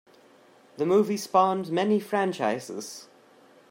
[0.77, 3.07] The movie spawned many franchises.